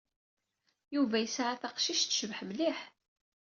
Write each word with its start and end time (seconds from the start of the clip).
Yuba 0.95 1.17
yesɛa 1.19 1.61
taqcict 1.61 2.07
tecbeḥ 2.09 2.39
mliḥ. 2.47 2.79